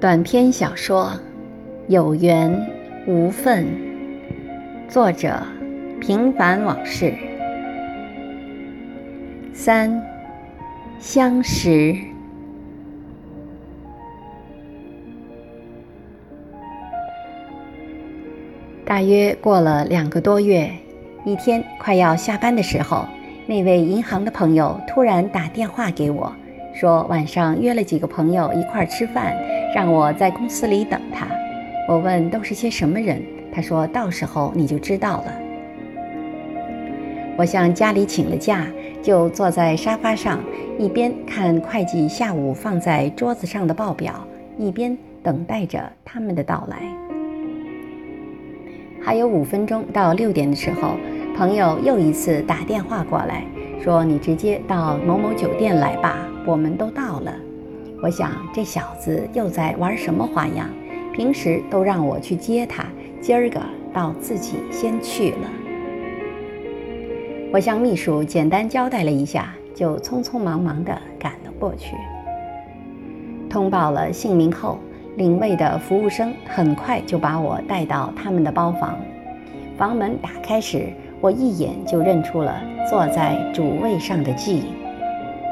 [0.00, 1.08] 短篇小说
[1.86, 2.66] 《有缘
[3.06, 3.66] 无份》，
[4.88, 5.42] 作者：
[6.00, 7.12] 平凡往事。
[9.52, 10.02] 三，
[10.98, 11.94] 相识。
[18.86, 20.70] 大约过了两个多月，
[21.26, 23.04] 一天快要下班的时候，
[23.46, 26.34] 那位银行的朋友突然打电话给我，
[26.74, 29.36] 说晚上约了几个朋友一块儿吃饭。
[29.74, 31.26] 让我在公司里等他。
[31.88, 35.32] 我问都是些什么人，他说到时候你就知道了。
[37.36, 38.66] 我向家里请了假，
[39.02, 40.38] 就坐在沙发上，
[40.78, 44.12] 一边看会计下午放在桌子上的报表，
[44.58, 46.76] 一边等待着他们的到来。
[49.02, 50.96] 还有五分钟到六点的时候，
[51.34, 53.42] 朋友又一次打电话过来，
[53.82, 57.09] 说你直接到某某酒店来吧，我们都到。
[58.02, 60.68] 我想这小子又在玩什么花样？
[61.12, 62.86] 平时都让我去接他，
[63.20, 63.60] 今儿个
[63.92, 65.50] 倒自己先去了。
[67.52, 71.94] 我向秘书简单交代了一下，就匆匆忙忙地赶了过去。
[73.50, 74.78] 通报了姓名后，
[75.16, 78.98] 领位的服务生很快就把我带到他们的包房。
[79.76, 80.88] 房门打开时，
[81.20, 84.62] 我一眼就认出了坐在主位上的 G。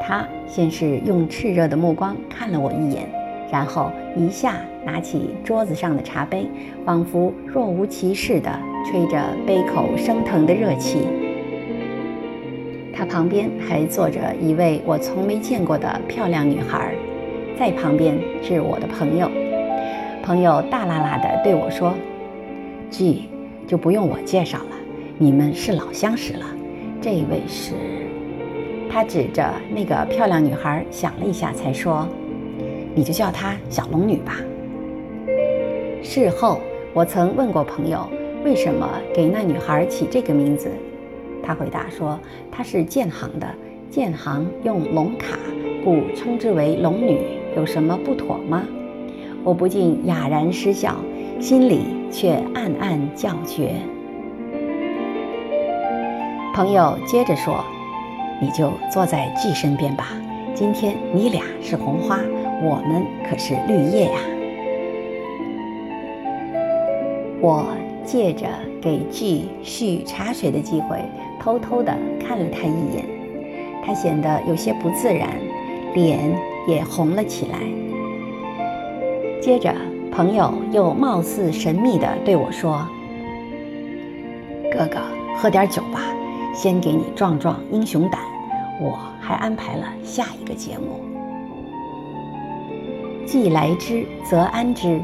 [0.08, 3.06] 他先是用炽热的目光看了我一眼，
[3.52, 6.46] 然后一下拿起桌子上的茶杯，
[6.82, 8.50] 仿佛若无其事地
[8.86, 11.00] 吹着杯口升腾的热气。
[12.90, 16.94] 他旁边还坐着一位我从没见过的漂亮女孩，
[17.58, 19.30] 在旁边是我的朋友。
[20.22, 21.92] 朋友大啦啦地对我说
[22.88, 23.28] ：“G，
[23.66, 24.76] 就不用我介绍了，
[25.18, 26.46] 你们是老相识了。
[26.98, 27.74] 这位是……”
[28.90, 32.08] 他指着那个漂亮女孩，想了一下，才说
[32.94, 34.36] ：“你就叫她小龙女吧。”
[36.02, 36.60] 事后，
[36.94, 38.08] 我曾问过朋友，
[38.44, 40.70] 为什么给那女孩起这个名字，
[41.42, 42.18] 他回答说
[42.50, 43.46] ：“她是建行的，
[43.90, 45.38] 建行用龙卡，
[45.84, 47.20] 故称之为龙女，
[47.56, 48.64] 有什么不妥吗？”
[49.44, 50.96] 我不禁哑然失笑，
[51.40, 53.70] 心里却暗暗叫绝。
[56.54, 57.64] 朋友接着说。
[58.40, 60.12] 你就坐在 G 身边吧。
[60.54, 62.18] 今天你俩是红花，
[62.62, 64.18] 我们可是绿叶呀。
[67.40, 67.66] 我
[68.04, 68.46] 借着
[68.80, 70.98] 给 G 续茶水的机会，
[71.40, 73.04] 偷偷地看了他一眼。
[73.84, 75.30] 他显得有些不自然，
[75.94, 76.18] 脸
[76.66, 77.58] 也红了起来。
[79.40, 79.72] 接着，
[80.10, 82.84] 朋友又貌似神秘地对我说
[84.72, 84.98] ：“哥哥，
[85.36, 86.02] 喝点酒吧。”
[86.54, 88.20] 先给你壮壮英雄胆，
[88.80, 91.00] 我还安排了下一个节目。
[93.24, 95.00] 既来之则安之，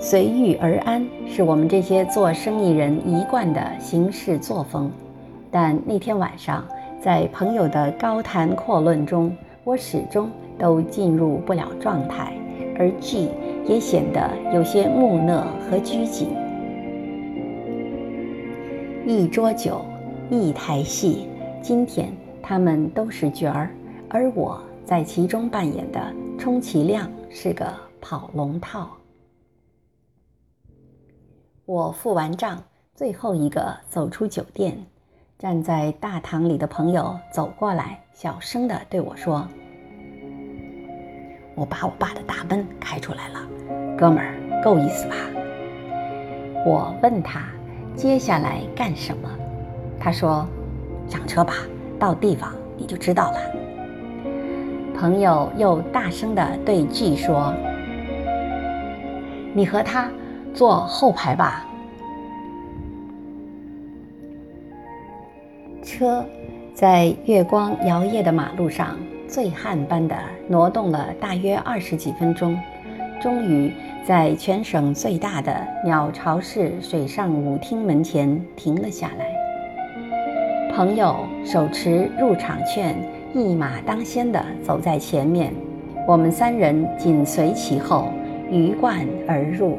[0.00, 4.90] 随遇而安是我们这些做生意人一贯的行事作风。
[5.50, 6.64] 但那天晚上，
[7.00, 12.32] 在朋友的高谈阔论中，我始终都进入不了状态，
[12.76, 13.30] 而 G
[13.64, 16.28] 也显得有些木讷和拘谨。
[19.06, 19.80] 一桌酒。
[20.30, 21.26] 一台戏，
[21.62, 22.12] 今天
[22.42, 23.70] 他们都是角儿，
[24.10, 28.90] 而我在其中扮演的充其量是个跑龙套。
[31.64, 32.62] 我付完账，
[32.94, 34.78] 最后一个走出酒店，
[35.38, 39.48] 站在大堂里的朋友走过来，小声地对我说
[41.56, 43.48] ：“我把我爸的大奔开出来了，
[43.96, 45.16] 哥们儿，够意思吧？”
[46.66, 47.48] 我问他
[47.96, 49.30] ：“接下来干什么？”
[50.00, 50.46] 他说
[51.08, 51.54] ：“上车吧，
[51.98, 53.38] 到地方你就知道了。”
[54.98, 57.54] 朋友又大声地对 G 说
[59.54, 60.10] ：“你和他
[60.52, 61.64] 坐后排吧。”
[65.84, 66.24] 车
[66.74, 68.96] 在月光摇曳的马路上，
[69.26, 70.16] 醉汉般的
[70.48, 72.58] 挪动了大约二十几分钟，
[73.20, 73.72] 终于
[74.04, 79.37] 在全省最大的鸟巢式水上舞厅门前停了下来。
[80.78, 82.94] 朋友手持入场券，
[83.34, 85.52] 一马当先地走在前面，
[86.06, 88.12] 我们三人紧随其后，
[88.48, 89.76] 鱼贯而入。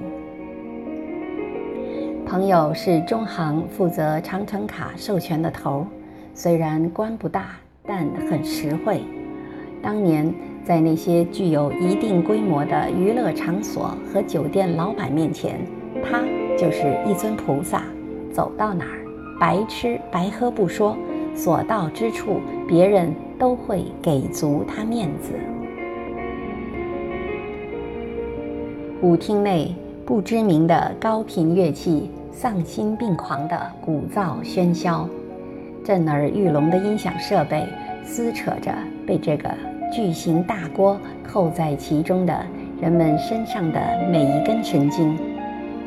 [2.26, 5.88] 朋友是中行负责长城卡授权的头，
[6.34, 7.52] 虽然官不大，
[7.88, 9.00] 但很实惠。
[9.82, 10.30] 当年
[10.66, 15.62] 在那些具有一定规模的娱乐场所和酒店老板面前，
[16.04, 16.20] 他
[16.58, 17.84] 就是一尊菩萨，
[18.34, 18.99] 走到哪儿。
[19.40, 20.98] 白吃白喝不说，
[21.34, 25.34] 所到之处，别人都会给足他面子。
[29.02, 29.74] 舞厅内
[30.06, 35.08] 不知名的高频乐器丧心病狂的鼓噪喧嚣，
[35.86, 37.66] 震耳欲聋的音响设备
[38.04, 38.74] 撕扯着
[39.08, 39.50] 被这个
[39.90, 42.46] 巨型大锅扣在其中的
[42.82, 43.80] 人们身上的
[44.12, 45.18] 每一根神经，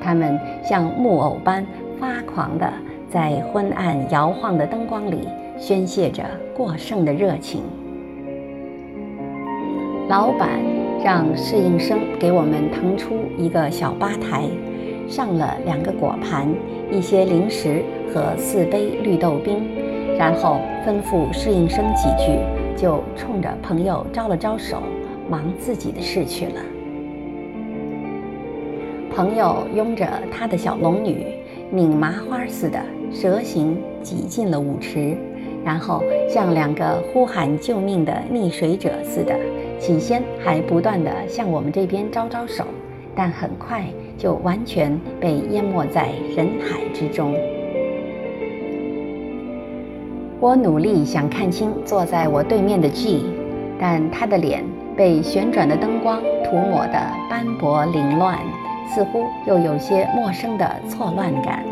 [0.00, 1.66] 他们像木偶般
[2.00, 2.72] 发狂地
[3.12, 5.28] 在昏暗摇晃的灯光里
[5.58, 6.24] 宣泄着
[6.56, 7.60] 过剩的热情。
[10.08, 10.48] 老板
[11.04, 14.44] 让侍应生给我们腾出一个小吧台，
[15.06, 16.48] 上了两个果盘、
[16.90, 17.82] 一些零食
[18.14, 19.62] 和四杯绿豆冰，
[20.16, 22.38] 然后吩咐侍应生几句，
[22.74, 24.82] 就冲着朋友招了招手，
[25.28, 26.62] 忙自己的事去了。
[29.14, 31.26] 朋友拥着他的小龙女，
[31.70, 32.80] 拧麻花似的
[33.12, 35.16] 蛇形挤进了舞池，
[35.64, 39.34] 然后像两个呼喊救命的溺水者似的。
[39.78, 42.64] 起先还不断地向我们这边招招手，
[43.16, 43.84] 但很快
[44.16, 47.34] 就完全被淹没在人海之中。
[50.38, 53.24] 我努力想看清坐在我对面的 G，
[53.78, 54.64] 但他的脸
[54.96, 56.98] 被旋转的灯光涂抹得
[57.28, 58.38] 斑驳凌乱，
[58.94, 61.71] 似乎又有些陌生的错乱感。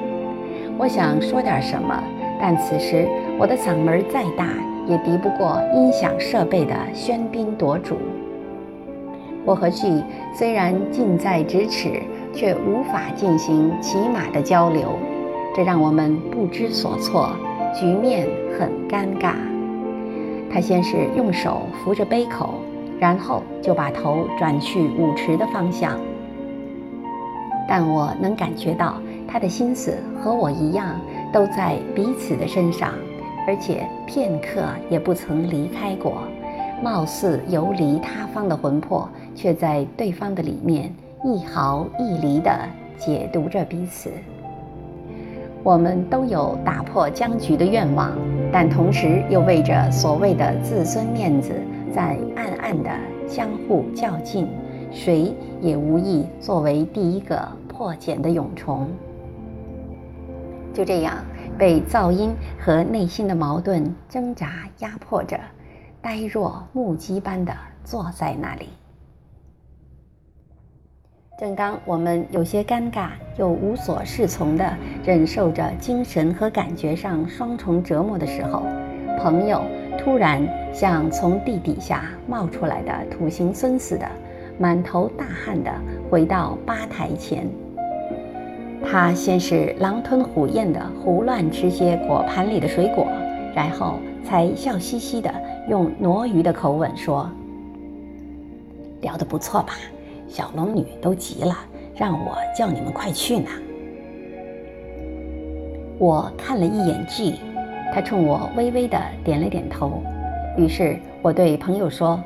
[0.81, 2.03] 我想说点什么，
[2.41, 3.07] 但此时
[3.39, 4.49] 我的嗓门再大。
[4.87, 7.97] 也敌不过音响设备的喧宾夺主。
[9.45, 10.03] 我和 G
[10.35, 14.99] 虽然近在咫尺，却无法进行起码的交流，
[15.55, 17.31] 这让我们不知所措，
[17.73, 18.27] 局面
[18.59, 19.35] 很尴尬。
[20.51, 22.55] 他先是用手扶着杯口，
[22.99, 26.01] 然后就把头转去舞池的方向。
[27.69, 28.95] 但我能感觉到
[29.31, 31.01] 他的心思和我一样，
[31.33, 32.93] 都在彼此的身上。
[33.47, 36.23] 而且片刻也不曾离开过，
[36.83, 40.93] 貌似游离他方的魂魄，却在对方的里面
[41.25, 42.51] 一毫一厘地
[42.99, 44.11] 解读着彼此。
[45.63, 48.13] 我们都有打破僵局的愿望，
[48.53, 51.53] 但同时又为着所谓的自尊面子，
[51.93, 52.91] 在暗暗地
[53.27, 54.47] 相互较劲，
[54.93, 58.87] 谁也无意作为第一个破茧的蛹虫。
[60.73, 61.25] 就这样。
[61.59, 65.39] 被噪音和内心的矛盾挣扎压迫着，
[66.01, 68.71] 呆若木鸡般的坐在那里。
[71.39, 74.75] 正当我们有些尴尬又无所适从的
[75.05, 78.63] 忍受着精神和感觉上双重折磨的时候，
[79.19, 79.63] 朋友
[79.99, 84.09] 突然像从地底下冒出来的土行孙似的，
[84.59, 85.71] 满头大汗的
[86.11, 87.47] 回到吧台前。
[88.85, 93.07] 他先是狼吞虎咽地胡乱吃些果盘里的水果，
[93.55, 95.33] 然后才笑嘻嘻地
[95.69, 97.31] 用挪鱼的口吻说
[99.03, 99.75] ：“聊得不错吧？
[100.29, 101.57] 小龙女都急了，
[101.95, 103.51] 让我叫你们快去呢。”
[105.99, 107.35] 我看了一眼 G，
[107.93, 110.03] 他冲我微微地点了点头。
[110.57, 112.19] 于是我对朋友说：“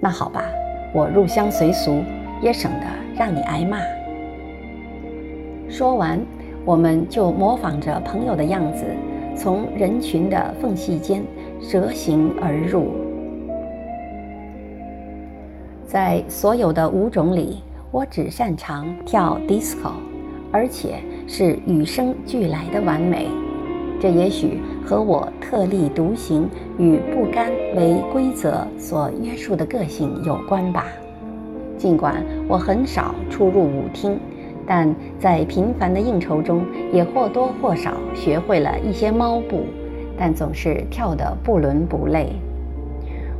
[0.00, 0.44] 那好吧，
[0.94, 2.02] 我入乡随俗，
[2.40, 2.86] 也省得
[3.16, 3.78] 让你挨骂。”
[5.72, 6.20] 说完，
[6.66, 8.84] 我们就模仿着朋友的样子，
[9.34, 11.24] 从人群的缝隙间
[11.62, 12.90] 蛇行而入。
[15.86, 19.92] 在所有的舞种里，我只擅长跳 disco，
[20.52, 23.26] 而且是与生俱来的完美。
[23.98, 30.84] 这也许和我特立独行与不甘为规则所约束的个性有关吧。
[31.78, 34.20] 尽管我很少出入舞厅。
[34.66, 39.64] 但在频繁的应酬中，也或多或少学会了一些猫步，
[40.16, 42.32] 但总是跳得不伦不类。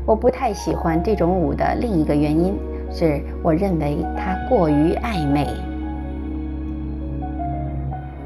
[0.05, 2.55] 我不太喜欢这种舞的另一个原因
[2.91, 5.47] 是，我认为它过于暧昧。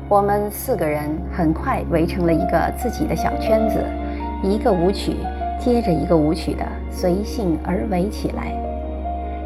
[0.09, 3.85] 我们四个人很快围成了一个自己的小圈子，
[4.43, 5.17] 一个舞曲
[5.59, 8.53] 接着一个舞曲的随性而为起来。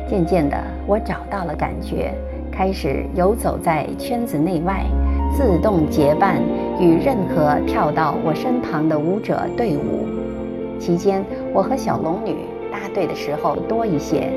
[0.07, 2.13] 渐渐的，我找到了感觉。
[2.61, 4.85] 开始游走在圈子内外，
[5.35, 6.37] 自动结伴
[6.79, 10.05] 与任何跳到我身旁的舞者对舞。
[10.79, 11.25] 期间，
[11.55, 12.37] 我和小龙女
[12.71, 14.29] 搭对的时候多一些，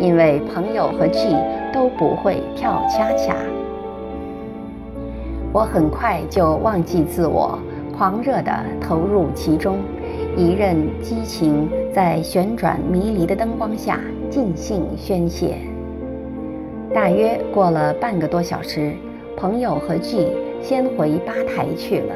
[0.00, 1.36] 因为朋友和 G
[1.72, 3.36] 都不会跳恰恰。
[5.52, 7.60] 我很快就忘记自我，
[7.96, 9.78] 狂热地投入其中，
[10.36, 15.58] 一任激情在旋转迷离的灯光下尽兴宣泄。
[16.98, 18.92] 大约过了半个多小时，
[19.36, 22.12] 朋友和 G 先回吧台去了。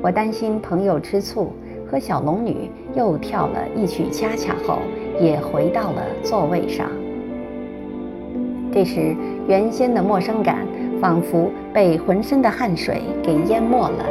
[0.00, 1.52] 我担心朋友吃醋，
[1.90, 4.78] 和小龙女又跳了一曲恰恰后，
[5.20, 6.88] 也回到了座位上。
[8.72, 9.12] 这时，
[9.48, 10.58] 原先的陌生感
[11.00, 14.04] 仿佛被浑身的汗水给淹没了。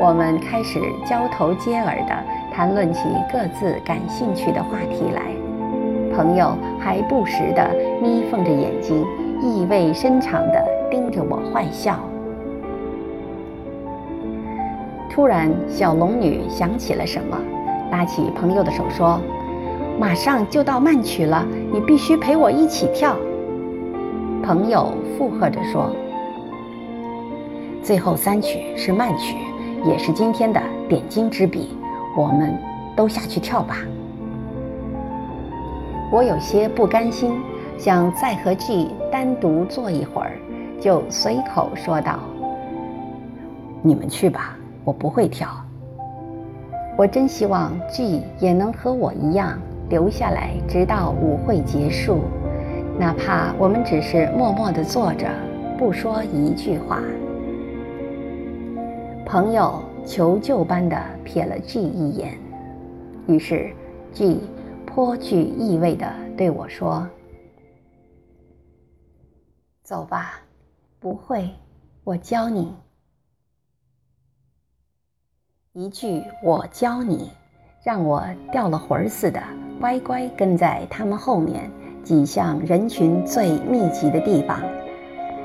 [0.00, 5.22] 我们开始交头接耳地谈论起各自感兴趣的话题来，
[6.12, 7.66] 朋友还不时地
[8.02, 9.02] 眯缝着眼睛，
[9.40, 11.98] 意味深长地盯着我坏笑。
[15.10, 17.38] 突然，小龙女想起了什么，
[17.90, 19.18] 拉起朋友的手说
[19.98, 23.16] ：“马上就到慢曲了，你必须陪我一起跳。”
[24.44, 25.90] 朋友附和着说
[27.82, 29.36] ：“最后三曲是慢曲，
[29.86, 31.78] 也是今天的点睛之笔，
[32.14, 32.54] 我们
[32.94, 33.78] 都下去跳吧。”
[36.10, 37.40] 我有些不甘心，
[37.78, 40.38] 想再和 G 单独坐一会儿，
[40.80, 42.20] 就随口说道
[43.82, 45.48] ：“你们去吧。”我不会跳。
[46.94, 49.58] 我真希望 G 也能和我一样
[49.88, 52.20] 留下来，直到舞会结束，
[52.98, 55.26] 哪怕我们只是默默地坐着，
[55.78, 57.00] 不说一句话。
[59.24, 60.94] 朋友求救般的
[61.24, 62.38] 瞥了 G 一眼，
[63.26, 63.70] 于是
[64.12, 64.38] G
[64.94, 67.04] 颇具意味地对我说
[69.82, 70.40] ：“走吧，
[71.00, 71.50] 不会，
[72.04, 72.72] 我教你。”
[75.74, 77.28] 一句“我教你”，
[77.82, 78.22] 让我
[78.52, 79.42] 掉了魂儿似的，
[79.80, 81.68] 乖乖跟在他们后面，
[82.04, 84.62] 挤向人群最密集的地方。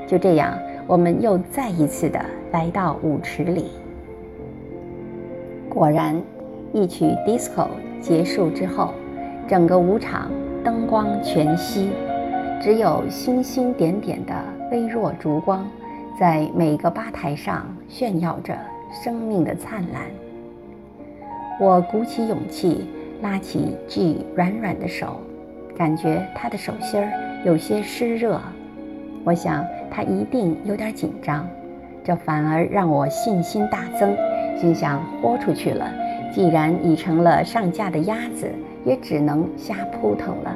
[0.07, 3.71] 就这样，我们又再一次的来到舞池里。
[5.67, 6.21] 果然，
[6.71, 7.67] 一曲 disco
[7.99, 8.93] 结束之后，
[9.49, 10.29] 整个舞场
[10.63, 11.87] 灯光全熄，
[12.61, 14.33] 只有星星点点的
[14.71, 15.67] 微弱烛光，
[16.19, 18.55] 在每个吧台上炫耀着。
[18.91, 20.01] 生命的灿烂。
[21.59, 22.89] 我鼓起勇气，
[23.21, 25.19] 拉起 G 软软的手，
[25.77, 27.11] 感觉他的手心儿
[27.45, 28.41] 有些湿热。
[29.23, 31.47] 我想他一定有点紧张，
[32.03, 34.17] 这反而让我信心大增，
[34.59, 35.85] 心想豁出去了。
[36.33, 38.49] 既然已成了上架的鸭子，
[38.85, 40.55] 也只能瞎扑腾了。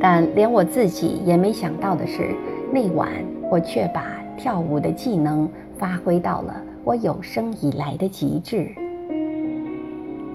[0.00, 2.34] 但连我自己也没想到的是，
[2.72, 3.08] 那晚
[3.50, 4.04] 我却把
[4.36, 5.48] 跳舞的技能。
[5.80, 8.68] 发挥到了我有生以来的极致。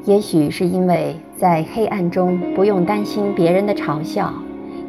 [0.04, 4.34] 也许是因为在黑暗中不用担心别人的嘲笑，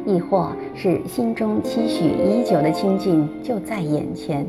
[0.03, 4.47] 亦或是心中期许已久的清静就在眼前。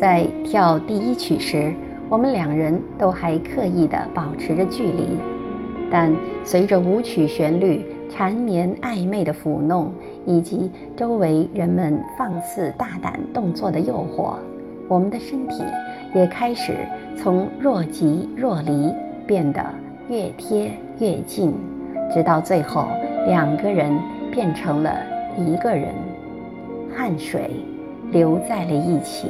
[0.00, 1.74] 在跳第一曲时，
[2.08, 5.06] 我们两人都还刻意地保持着距离，
[5.90, 6.10] 但
[6.42, 7.84] 随着舞曲旋律。
[8.12, 9.92] 缠绵暧昧的抚弄，
[10.26, 14.34] 以及周围人们放肆大胆动作的诱惑，
[14.88, 15.62] 我们的身体
[16.12, 16.74] 也开始
[17.16, 18.92] 从若即若离
[19.28, 19.64] 变得
[20.08, 21.54] 越贴越近，
[22.12, 22.88] 直到最后，
[23.28, 23.96] 两个人
[24.32, 24.92] 变成了
[25.38, 25.94] 一个人，
[26.92, 27.48] 汗水
[28.10, 29.28] 流在了一起。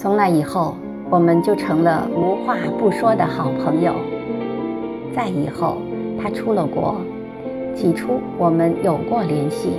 [0.00, 0.76] 从那以后，
[1.10, 3.96] 我们就成了无话不说的好朋友。
[5.12, 5.78] 再以后，
[6.22, 7.00] 他出了国。
[7.74, 9.70] 起初我们有过联系，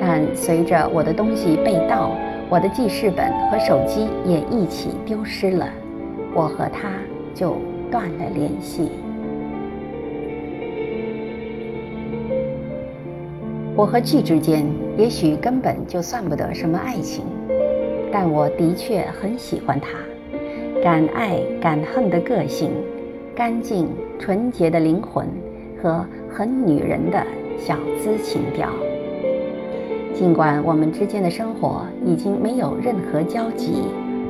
[0.00, 2.12] 但随着我的东西被盗，
[2.48, 5.68] 我的记事本和手机也一起丢失了，
[6.34, 6.88] 我和他
[7.34, 7.56] 就
[7.90, 8.90] 断了联系。
[13.76, 17.24] 我和 G 之间也许根本就算不得什么爱情，
[18.12, 19.88] 但我的确很喜欢他，
[20.82, 22.70] 敢爱敢恨的个性。
[23.32, 23.88] 干净
[24.18, 25.26] 纯洁的灵魂
[25.80, 27.24] 和很女人的
[27.56, 28.68] 小资情调。
[30.12, 33.84] 尽管我们之间的生活已经没有任何交集，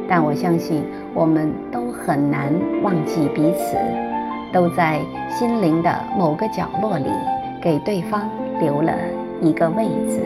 [0.08, 2.52] 但我相信我们都很难
[2.84, 3.76] 忘记彼此，
[4.52, 7.10] 都在心灵的某个角落里
[7.60, 8.28] 给对方
[8.60, 8.94] 留了
[9.40, 10.20] 一个位子。